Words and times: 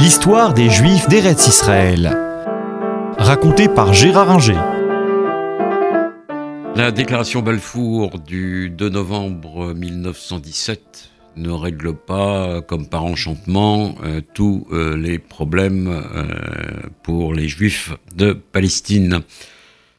L'histoire 0.00 0.54
des 0.54 0.70
Juifs 0.70 1.10
d'Eretz 1.10 1.46
Israël. 1.46 2.16
Racontée 3.18 3.68
par 3.68 3.92
Gérard 3.92 4.30
Inger. 4.30 4.58
La 6.74 6.90
déclaration 6.90 7.42
Balfour 7.42 8.18
du 8.18 8.70
2 8.70 8.88
novembre 8.88 9.74
1917 9.74 11.10
ne 11.36 11.50
règle 11.50 11.92
pas, 11.92 12.62
comme 12.62 12.88
par 12.88 13.04
enchantement, 13.04 13.94
euh, 14.02 14.22
tous 14.32 14.66
euh, 14.72 14.96
les 14.96 15.18
problèmes 15.18 15.88
euh, 15.88 16.24
pour 17.02 17.34
les 17.34 17.46
Juifs 17.46 17.92
de 18.16 18.32
Palestine. 18.32 19.20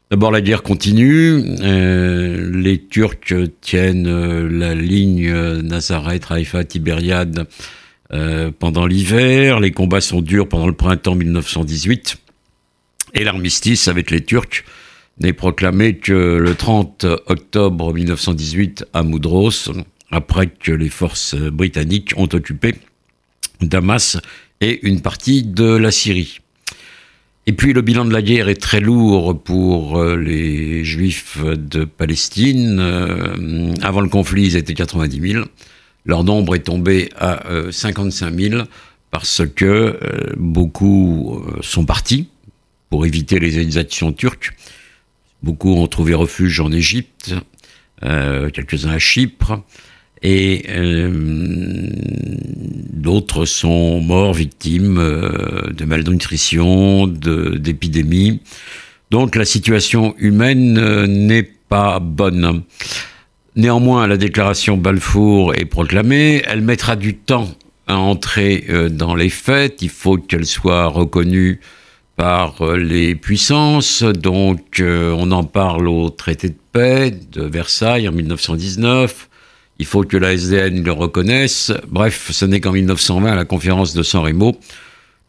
D'abord, 0.09 0.31
la 0.31 0.41
guerre 0.41 0.63
continue. 0.63 1.43
les 1.61 2.87
Turcs 2.89 3.35
tiennent 3.61 4.47
la 4.47 4.73
ligne 4.73 5.31
Nazareth, 5.61 6.25
Haïfa, 6.31 6.63
Tibériade 6.63 7.45
pendant 8.59 8.85
l'hiver. 8.85 9.59
Les 9.59 9.71
combats 9.71 10.01
sont 10.01 10.21
durs 10.21 10.49
pendant 10.49 10.67
le 10.67 10.73
printemps 10.73 11.15
1918. 11.15 12.17
Et 13.13 13.23
l'armistice 13.23 13.87
avec 13.87 14.11
les 14.11 14.21
Turcs 14.21 14.63
n'est 15.19 15.33
proclamé 15.33 15.97
que 15.97 16.11
le 16.11 16.55
30 16.55 17.05
octobre 17.27 17.93
1918 17.93 18.85
à 18.93 19.03
Moudros, 19.03 19.71
après 20.11 20.47
que 20.47 20.71
les 20.71 20.89
forces 20.89 21.35
britanniques 21.35 22.13
ont 22.17 22.29
occupé 22.33 22.75
Damas 23.61 24.17
et 24.59 24.85
une 24.87 25.01
partie 25.01 25.43
de 25.43 25.65
la 25.65 25.91
Syrie. 25.91 26.39
Et 27.47 27.53
puis 27.53 27.73
le 27.73 27.81
bilan 27.81 28.05
de 28.05 28.13
la 28.13 28.21
guerre 28.21 28.49
est 28.49 28.61
très 28.61 28.79
lourd 28.79 29.41
pour 29.41 29.97
euh, 29.97 30.15
les 30.15 30.83
juifs 30.83 31.39
de 31.43 31.85
Palestine. 31.85 32.77
Euh, 32.79 33.73
avant 33.81 34.01
le 34.01 34.09
conflit, 34.09 34.45
ils 34.45 34.55
étaient 34.55 34.75
90 34.75 35.31
000. 35.31 35.45
Leur 36.05 36.23
nombre 36.23 36.55
est 36.55 36.63
tombé 36.63 37.09
à 37.17 37.43
55 37.71 38.27
euh, 38.33 38.49
000 38.49 38.63
parce 39.11 39.43
que 39.55 39.99
beaucoup 40.37 41.43
sont 41.61 41.85
partis 41.85 42.29
pour 42.89 43.05
éviter 43.05 43.39
les 43.39 43.59
exactions 43.59 44.13
turques. 44.13 44.53
Beaucoup 45.43 45.73
ont 45.73 45.87
trouvé 45.87 46.13
refuge 46.13 46.59
en 46.61 46.71
Égypte, 46.71 47.35
quelques-uns 48.01 48.91
à 48.91 48.99
Chypre 48.99 49.61
et 50.23 50.65
euh, 50.69 51.09
d'autres 52.93 53.45
sont 53.45 53.99
morts 54.01 54.33
victimes 54.33 54.97
euh, 54.99 55.71
de 55.71 55.85
malnutrition, 55.85 57.07
d'épidémies. 57.07 58.39
Donc 59.09 59.35
la 59.35 59.45
situation 59.45 60.15
humaine 60.19 60.77
euh, 60.77 61.07
n'est 61.07 61.49
pas 61.69 61.99
bonne. 61.99 62.61
Néanmoins, 63.55 64.07
la 64.07 64.17
déclaration 64.17 64.77
Balfour 64.77 65.53
est 65.55 65.65
proclamée. 65.65 66.41
Elle 66.47 66.61
mettra 66.61 66.95
du 66.95 67.15
temps 67.15 67.49
à 67.87 67.97
entrer 67.97 68.65
dans 68.89 69.15
les 69.15 69.29
faits. 69.29 69.81
Il 69.81 69.89
faut 69.89 70.17
qu'elle 70.17 70.45
soit 70.45 70.85
reconnue 70.85 71.59
par 72.15 72.63
les 72.77 73.15
puissances. 73.15 74.03
Donc 74.03 74.81
on 74.81 75.31
en 75.31 75.43
parle 75.43 75.89
au 75.89 76.09
traité 76.09 76.49
de 76.49 76.55
paix 76.71 77.11
de 77.11 77.41
Versailles 77.41 78.07
en 78.07 78.13
1919 78.13 79.27
il 79.81 79.85
faut 79.85 80.03
que 80.03 80.15
la 80.15 80.33
SDN 80.33 80.83
le 80.83 80.91
reconnaisse. 80.91 81.73
Bref, 81.87 82.29
ce 82.31 82.45
n'est 82.45 82.61
qu'en 82.61 82.71
1920, 82.71 83.31
à 83.31 83.35
la 83.35 83.45
conférence 83.45 83.95
de 83.95 84.03
San 84.03 84.21
Remo, 84.21 84.55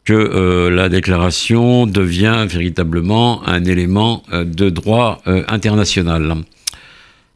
que 0.05 0.13
euh, 0.13 0.69
la 0.69 0.91
déclaration 0.91 1.87
devient 1.87 2.45
véritablement 2.47 3.43
un 3.49 3.65
élément 3.65 4.23
euh, 4.31 4.45
de 4.45 4.69
droit 4.69 5.23
euh, 5.27 5.43
international. 5.49 6.37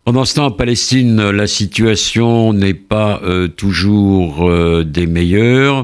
Pendant 0.07 0.25
ce 0.25 0.37
temps, 0.37 0.47
en 0.47 0.51
Palestine, 0.53 1.31
la 1.31 1.49
situation 1.49 2.53
n'est 2.53 2.75
pas 2.75 3.21
toujours 3.57 4.49
des 4.85 5.07
meilleures, 5.09 5.83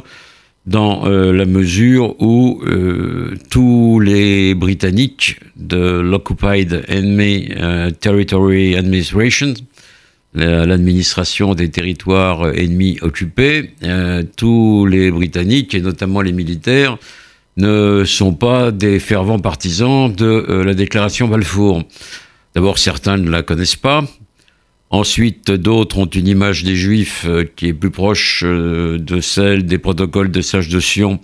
dans 0.65 1.09
la 1.09 1.45
mesure 1.45 2.15
où 2.23 2.63
tous 3.51 3.99
les 3.99 4.55
Britanniques 4.55 5.41
de 5.57 5.99
l'Occupied 5.99 6.69
Enemy 6.89 7.49
Territory 7.99 8.77
Administration, 8.77 9.55
l'administration 10.35 11.55
des 11.55 11.71
territoires 11.71 12.47
ennemis 12.57 12.99
occupés, 13.03 13.71
euh, 13.83 14.23
tous 14.37 14.87
les 14.87 15.11
Britanniques, 15.11 15.75
et 15.75 15.81
notamment 15.81 16.21
les 16.21 16.33
militaires, 16.33 16.97
ne 17.57 18.05
sont 18.07 18.33
pas 18.33 18.71
des 18.71 18.99
fervents 18.99 19.39
partisans 19.39 20.13
de 20.13 20.25
euh, 20.25 20.65
la 20.65 20.75
déclaration 20.75 21.29
Balfour. 21.29 21.83
D'abord, 22.55 22.79
certains 22.79 23.17
ne 23.17 23.31
la 23.31 23.43
connaissent 23.43 23.77
pas. 23.77 24.05
Ensuite, 24.91 25.51
d'autres 25.51 25.99
ont 25.99 26.07
une 26.07 26.29
image 26.29 26.65
des 26.65 26.77
Juifs 26.77 27.25
euh, 27.27 27.45
qui 27.57 27.69
est 27.69 27.73
plus 27.73 27.91
proche 27.91 28.45
de 28.45 29.21
celle 29.21 29.65
des 29.65 29.79
protocoles 29.79 30.31
de 30.31 30.41
Sage 30.43 30.69
de 30.69 30.81
Sion 30.81 31.19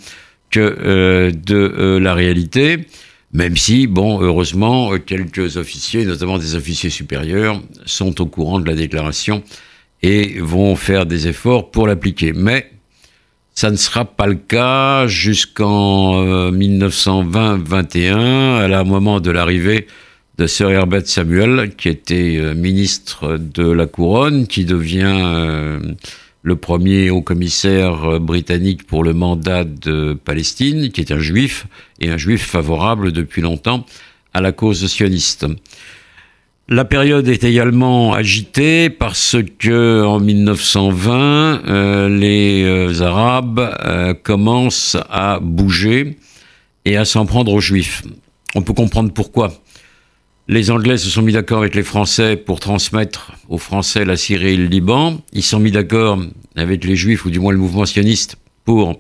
que 0.51 1.31
de 1.31 1.99
la 1.99 2.15
réalité. 2.15 2.87
Même 3.35 3.59
si, 3.59 3.87
bon, 3.87 4.23
heureusement, 4.23 4.97
quelques 4.99 5.59
officiers, 5.59 6.07
notamment 6.07 6.39
des 6.39 6.55
officiers 6.55 6.89
supérieurs, 6.89 7.61
sont 7.85 8.23
au 8.23 8.27
courant 8.27 8.59
de 8.59 8.67
la 8.67 8.75
déclaration 8.75 9.43
et 10.03 10.41
vont 10.41 10.77
faire 10.77 11.05
des 11.07 11.29
efforts 11.29 11.71
pour 11.71 11.87
l'appliquer. 11.87 12.33
Mais 12.33 12.71
ça 13.55 13.71
ne 13.71 13.77
sera 13.77 14.05
pas 14.05 14.27
le 14.27 14.37
cas 14.37 15.07
jusqu'en 15.09 16.51
1920-21, 16.53 18.17
euh, 18.17 18.65
à 18.65 18.69
la 18.69 18.85
moment 18.85 19.21
de 19.21 19.31
l'arrivée 19.31 19.87
de 20.39 20.47
Sir 20.47 20.71
Herbert 20.71 21.07
Samuel, 21.07 21.75
qui 21.77 21.89
était 21.89 22.37
euh, 22.39 22.55
ministre 22.55 23.39
de 23.39 23.69
la 23.69 23.87
Couronne, 23.87 24.47
qui 24.47 24.65
devient 24.65 25.03
euh, 25.05 25.81
le 26.43 26.57
premier 26.57 27.11
haut 27.11 27.23
commissaire 27.23 28.05
euh, 28.05 28.19
britannique 28.21 28.87
pour 28.87 29.03
le 29.03 29.15
mandat 29.15 29.65
de 29.65 30.17
Palestine, 30.25 30.91
qui 30.91 31.01
est 31.01 31.11
un 31.11 31.19
juif, 31.19 31.67
et 32.01 32.09
un 32.09 32.17
juif 32.17 32.47
favorable 32.47 33.11
depuis 33.11 33.43
longtemps 33.43 33.85
à 34.33 34.41
la 34.41 34.53
cause 34.53 34.87
sioniste. 34.87 35.45
La 36.69 36.85
période 36.85 37.27
est 37.27 37.43
également 37.43 38.13
agitée 38.13 38.91
parce 38.91 39.37
que 39.59 40.05
en 40.05 40.21
1920, 40.21 41.63
euh, 41.67 42.09
les 42.09 43.03
Arabes 43.03 44.17
commencent 44.23 44.97
à 45.11 45.41
bouger 45.41 46.19
et 46.85 46.97
à 46.97 47.05
s'en 47.05 47.27
prendre 47.27 47.53
aux 47.53 47.61
Juifs. 47.61 48.03
On 48.55 48.63
peut 48.63 48.75
comprendre 48.75 49.13
pourquoi. 49.13 49.53
Les 50.51 50.71
Anglais 50.71 50.97
se 50.97 51.11
sont 51.11 51.21
mis 51.21 51.35
d'accord 51.35 51.59
avec 51.59 51.75
les 51.75 51.83
Français 51.83 52.35
pour 52.35 52.59
transmettre 52.59 53.33
aux 53.51 53.59
Français 53.59 54.07
la 54.07 54.17
Syrie 54.17 54.55
et 54.55 54.57
le 54.57 54.65
Liban. 54.65 55.21
Ils 55.35 55.43
se 55.43 55.51
sont 55.51 55.61
mis 55.61 55.71
d'accord 55.71 56.19
avec 56.57 56.87
les 56.87 56.97
Juifs, 56.97 57.27
ou 57.27 57.31
du 57.31 57.39
moins 57.39 57.53
le 57.53 57.59
mouvement 57.59 57.85
sioniste, 57.85 58.37
pour 58.65 58.99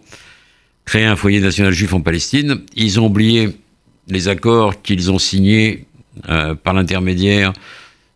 créer 0.84 1.06
un 1.06 1.16
foyer 1.16 1.40
national 1.40 1.72
juif 1.72 1.94
en 1.94 2.02
Palestine. 2.02 2.60
Ils 2.76 3.00
ont 3.00 3.06
oublié 3.06 3.48
les 4.08 4.28
accords 4.28 4.82
qu'ils 4.82 5.10
ont 5.10 5.18
signés 5.18 5.86
euh, 6.28 6.54
par 6.54 6.74
l'intermédiaire 6.74 7.54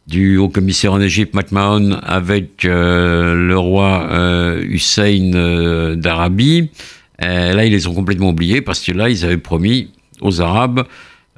du 0.06 0.36
haut-commissaire 0.36 0.92
en 0.92 1.00
Égypte, 1.00 1.34
McMahon, 1.34 1.92
avec 2.02 2.66
euh, 2.66 3.34
le 3.34 3.56
roi 3.56 4.08
euh, 4.10 4.62
Hussein 4.62 5.94
d'Arabie. 5.96 6.68
là, 7.18 7.64
ils 7.64 7.72
les 7.72 7.86
ont 7.86 7.94
complètement 7.94 8.28
oubliés 8.28 8.60
parce 8.60 8.80
que 8.80 8.92
là, 8.92 9.08
ils 9.08 9.24
avaient 9.24 9.38
promis 9.38 9.90
aux 10.20 10.42
Arabes 10.42 10.84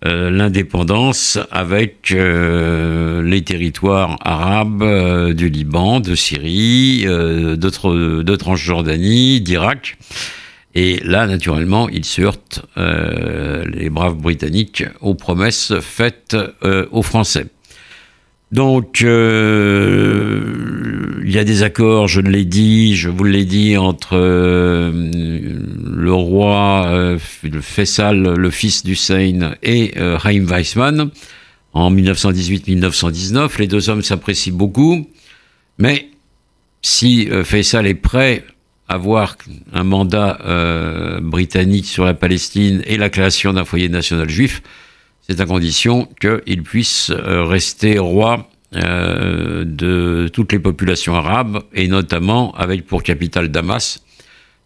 l'indépendance 0.04 1.38
avec 1.50 2.12
euh, 2.12 3.22
les 3.22 3.42
territoires 3.42 4.18
arabes 4.20 4.82
euh, 4.82 5.32
du 5.32 5.48
Liban, 5.48 6.00
de 6.00 6.14
Syrie, 6.14 7.04
de, 7.04 8.36
Transjordanie, 8.36 9.40
d'Irak. 9.40 9.96
Et 10.74 11.00
là, 11.04 11.26
naturellement, 11.26 11.88
ils 11.88 12.04
se 12.04 12.20
heurtent, 12.22 12.66
les 12.76 13.90
braves 13.90 14.16
Britanniques, 14.16 14.84
aux 15.00 15.14
promesses 15.14 15.72
faites 15.80 16.36
aux 16.90 17.02
Français. 17.02 17.46
Donc, 18.50 19.04
il 21.24 21.32
y 21.32 21.38
a 21.38 21.44
des 21.44 21.62
accords, 21.62 22.06
je 22.06 22.20
l'ai 22.20 22.44
dit, 22.44 22.96
je 22.96 23.08
vous 23.08 23.24
l'ai 23.24 23.46
dit, 23.46 23.78
entre 23.78 24.14
euh, 24.14 24.92
le 24.92 26.12
roi 26.12 26.86
euh, 26.88 27.18
Faisal, 27.62 28.34
le 28.34 28.50
fils 28.50 28.84
d'Hussein, 28.84 29.54
et 29.62 29.94
euh, 29.96 30.18
Haïm 30.22 30.44
Weizmann 30.44 31.10
en 31.72 31.90
1918-1919. 31.90 33.58
Les 33.58 33.66
deux 33.66 33.88
hommes 33.88 34.02
s'apprécient 34.02 34.52
beaucoup, 34.52 35.08
mais 35.78 36.10
si 36.82 37.28
Faisal 37.44 37.86
est 37.86 37.94
prêt 37.94 38.44
à 38.88 38.94
avoir 38.94 39.36
un 39.72 39.84
mandat 39.84 40.38
britannique 41.22 41.86
sur 41.86 42.04
la 42.04 42.12
Palestine 42.12 42.82
et 42.86 42.98
la 42.98 43.08
création 43.08 43.54
d'un 43.54 43.64
foyer 43.64 43.88
national 43.88 44.28
juif, 44.28 44.62
c'est 45.26 45.40
à 45.40 45.46
condition 45.46 46.06
qu'il 46.20 46.62
puisse 46.62 47.10
rester 47.10 47.98
roi 47.98 48.46
euh, 48.46 48.53
de 48.74 50.28
toutes 50.32 50.52
les 50.52 50.58
populations 50.58 51.14
arabes, 51.14 51.62
et 51.72 51.88
notamment 51.88 52.54
avec 52.54 52.86
pour 52.86 53.02
capitale 53.02 53.48
Damas, 53.48 54.04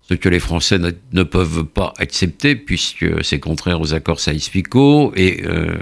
ce 0.09 0.15
que 0.15 0.29
les 0.29 0.41
Français 0.41 0.79
ne, 1.13 1.23
peuvent 1.23 1.65
pas 1.65 1.93
accepter, 1.99 2.57
puisque 2.57 3.07
c'est 3.23 3.41
contraire 3.41 3.81
aux 3.81 3.93
accords 3.95 4.21
saïs-picot 4.21 5.13
et 5.17 5.43
euh, 5.45 5.77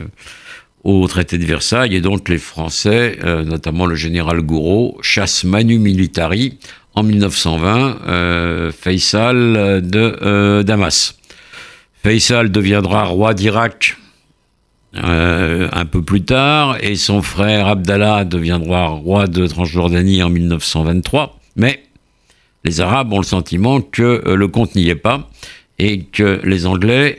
au 0.83 1.07
traité 1.07 1.39
de 1.39 1.45
Versailles, 1.45 1.95
et 1.95 2.01
donc 2.01 2.29
les 2.29 2.39
Français, 2.39 3.19
euh, 3.23 3.45
notamment 3.45 3.87
le 3.87 3.95
général 3.95 4.41
Gouraud, 4.41 4.99
chassent 5.01 5.45
Manu 5.45 5.79
Militari 5.79 6.59
en 6.95 7.03
1920 7.03 8.73
Faisal 8.73 9.83
de 9.83 10.63
Damas. 10.63 11.19
Faisal 12.03 12.51
deviendra 12.51 13.05
roi 13.05 13.35
d'Irak 13.35 13.97
euh, 15.05 15.69
un 15.73 15.85
peu 15.85 16.01
plus 16.01 16.23
tard, 16.23 16.79
et 16.81 16.97
son 16.97 17.21
frère 17.21 17.67
Abdallah 17.67 18.25
deviendra 18.25 18.89
roi 18.89 19.27
de 19.27 19.47
Transjordanie 19.47 20.23
en 20.23 20.31
1923. 20.31 21.39
Mais 21.57 21.83
les 22.65 22.81
Arabes 22.81 23.13
ont 23.13 23.19
le 23.19 23.25
sentiment 23.25 23.81
que 23.83 24.23
euh, 24.27 24.37
le 24.37 24.49
compte 24.49 24.75
n'y 24.75 24.89
est 24.89 24.95
pas 24.95 25.29
et 25.79 26.05
que 26.05 26.41
les 26.45 26.67
Anglais, 26.67 27.19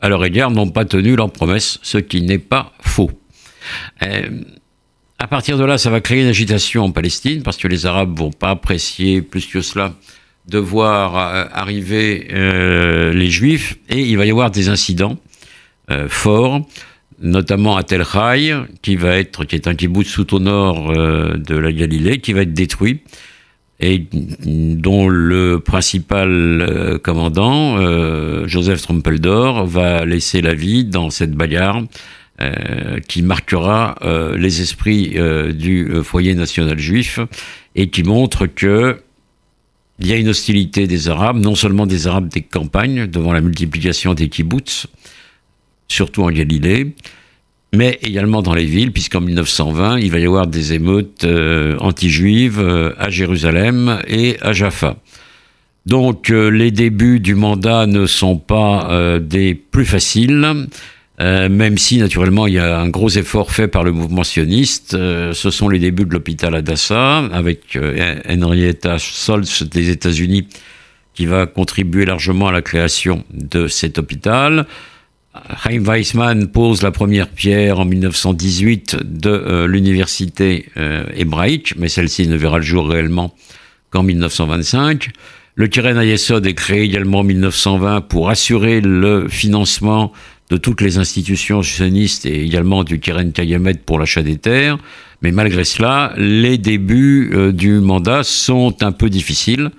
à 0.00 0.08
leur 0.08 0.24
égard, 0.24 0.50
n'ont 0.50 0.70
pas 0.70 0.84
tenu 0.84 1.14
leurs 1.14 1.30
promesses, 1.30 1.78
ce 1.82 1.98
qui 1.98 2.22
n'est 2.22 2.38
pas 2.38 2.72
faux. 2.80 3.10
Euh, 4.02 4.40
à 5.20 5.28
partir 5.28 5.56
de 5.58 5.64
là, 5.64 5.78
ça 5.78 5.90
va 5.90 6.00
créer 6.00 6.22
une 6.22 6.28
agitation 6.28 6.84
en 6.84 6.90
Palestine 6.90 7.44
parce 7.44 7.56
que 7.56 7.68
les 7.68 7.86
Arabes 7.86 8.18
vont 8.18 8.32
pas 8.32 8.50
apprécier 8.50 9.22
plus 9.22 9.46
que 9.46 9.60
cela 9.60 9.94
de 10.48 10.58
voir 10.58 11.14
arriver 11.14 12.26
les 13.14 13.30
Juifs 13.30 13.78
et 13.88 14.00
il 14.00 14.18
va 14.18 14.26
y 14.26 14.30
avoir 14.32 14.50
des 14.50 14.68
incidents 14.68 15.16
forts 16.08 16.62
notamment 17.22 17.76
à 17.76 17.82
Tel 17.82 18.02
qui 18.82 18.96
va 18.96 19.16
être, 19.16 19.44
qui 19.44 19.54
est 19.54 19.68
un 19.68 19.74
kibbutz 19.74 20.12
tout 20.12 20.34
au 20.34 20.40
nord 20.40 20.90
euh, 20.90 21.36
de 21.36 21.56
la 21.56 21.72
Galilée, 21.72 22.18
qui 22.18 22.32
va 22.32 22.42
être 22.42 22.52
détruit 22.52 23.00
et 23.80 24.06
dont 24.44 25.08
le 25.08 25.58
principal 25.58 26.30
euh, 26.30 26.98
commandant, 26.98 27.78
euh, 27.78 28.46
Joseph 28.46 28.82
Trumpeldor, 28.82 29.66
va 29.66 30.04
laisser 30.04 30.40
la 30.40 30.54
vie 30.54 30.84
dans 30.84 31.10
cette 31.10 31.32
bagarre 31.32 31.82
qui 33.06 33.22
marquera 33.22 33.94
les 34.36 34.62
esprits 34.62 35.16
du 35.54 35.88
foyer 36.02 36.34
national 36.34 36.76
juif 36.76 37.20
et 37.76 37.88
qui 37.88 38.02
montre 38.02 38.46
que 38.46 39.00
il 40.00 40.08
y 40.08 40.12
a 40.12 40.16
une 40.16 40.28
hostilité 40.28 40.88
des 40.88 41.08
Arabes, 41.08 41.38
non 41.38 41.54
seulement 41.54 41.86
des 41.86 42.08
Arabes 42.08 42.26
des 42.26 42.40
campagnes 42.40 43.06
devant 43.06 43.32
la 43.32 43.40
multiplication 43.40 44.14
des 44.14 44.28
kibbutz, 44.28 44.88
surtout 45.92 46.22
en 46.22 46.30
Galilée, 46.30 46.94
mais 47.74 47.98
également 48.02 48.42
dans 48.42 48.54
les 48.54 48.66
villes, 48.66 48.92
puisqu'en 48.92 49.20
1920, 49.20 49.98
il 49.98 50.10
va 50.10 50.18
y 50.18 50.26
avoir 50.26 50.46
des 50.46 50.74
émeutes 50.74 51.24
euh, 51.24 51.76
anti-juives 51.78 52.60
euh, 52.60 52.92
à 52.98 53.08
Jérusalem 53.08 54.00
et 54.06 54.36
à 54.42 54.52
Jaffa. 54.52 54.96
Donc 55.86 56.30
euh, 56.30 56.48
les 56.48 56.70
débuts 56.70 57.18
du 57.18 57.34
mandat 57.34 57.86
ne 57.86 58.06
sont 58.06 58.36
pas 58.36 59.18
des 59.20 59.54
plus 59.54 59.86
faciles, 59.86 60.66
même 61.18 61.78
si 61.78 61.98
naturellement 61.98 62.48
il 62.48 62.54
y 62.54 62.58
a 62.58 62.80
un 62.80 62.88
gros 62.88 63.10
effort 63.10 63.52
fait 63.52 63.68
par 63.68 63.84
le 63.84 63.92
mouvement 63.92 64.24
sioniste. 64.24 64.92
ce 64.92 65.50
sont 65.50 65.68
les 65.68 65.78
débuts 65.78 66.04
de 66.04 66.12
l'hôpital 66.12 66.54
Adassa, 66.54 67.18
avec 67.32 67.78
Henrietta 68.28 68.98
Solz 68.98 69.62
des 69.62 69.90
États-Unis 69.90 70.48
qui 71.14 71.26
va 71.26 71.46
contribuer 71.46 72.04
largement 72.06 72.48
à 72.48 72.52
la 72.52 72.62
création 72.62 73.24
de 73.32 73.68
cet 73.68 73.98
hôpital. 73.98 74.66
Chaim 75.64 75.82
Weissman 75.84 76.48
pose 76.48 76.82
la 76.82 76.90
première 76.90 77.28
pierre 77.28 77.80
en 77.80 77.86
1918 77.86 78.98
de 79.02 79.30
euh, 79.30 79.66
l'université 79.66 80.66
euh, 80.76 81.04
hébraïque, 81.14 81.74
mais 81.78 81.88
celle-ci 81.88 82.28
ne 82.28 82.36
verra 82.36 82.58
le 82.58 82.64
jour 82.64 82.86
réellement 82.86 83.34
qu'en 83.90 84.02
1925. 84.02 85.08
Le 85.54 85.66
Keren 85.68 85.96
Ayesod 85.96 86.46
est 86.46 86.54
créé 86.54 86.82
également 86.82 87.20
en 87.20 87.24
1920 87.24 88.02
pour 88.02 88.28
assurer 88.28 88.82
le 88.82 89.26
financement 89.28 90.12
de 90.50 90.58
toutes 90.58 90.82
les 90.82 90.98
institutions 90.98 91.62
sionistes 91.62 92.26
et 92.26 92.44
également 92.44 92.84
du 92.84 93.00
Keren 93.00 93.32
Kayemet 93.32 93.74
pour 93.74 93.98
l'achat 93.98 94.22
des 94.22 94.36
terres. 94.36 94.78
Mais 95.22 95.32
malgré 95.32 95.64
cela, 95.64 96.12
les 96.18 96.58
débuts 96.58 97.30
euh, 97.32 97.52
du 97.52 97.80
mandat 97.80 98.22
sont 98.22 98.82
un 98.82 98.92
peu 98.92 99.08
difficiles. 99.08 99.70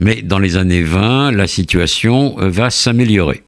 Mais 0.00 0.22
dans 0.22 0.40
les 0.40 0.56
années 0.56 0.82
20, 0.82 1.30
la 1.30 1.46
situation 1.46 2.34
va 2.38 2.70
s'améliorer. 2.70 3.44